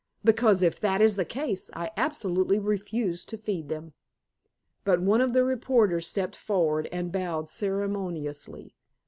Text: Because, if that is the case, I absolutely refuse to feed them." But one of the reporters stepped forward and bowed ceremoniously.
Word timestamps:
Because, 0.23 0.63
if 0.63 0.79
that 0.79 0.99
is 0.99 1.15
the 1.15 1.25
case, 1.25 1.69
I 1.75 1.91
absolutely 1.95 2.57
refuse 2.57 3.23
to 3.25 3.37
feed 3.37 3.69
them." 3.69 3.93
But 4.83 4.99
one 4.99 5.21
of 5.21 5.33
the 5.33 5.43
reporters 5.43 6.07
stepped 6.07 6.35
forward 6.35 6.89
and 6.91 7.11
bowed 7.11 7.51
ceremoniously. 7.51 8.73